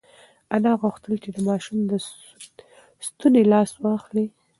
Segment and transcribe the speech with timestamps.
[0.55, 1.97] انا غوښتل چې د ماشوم له
[3.07, 4.25] ستوني لاس واخلي.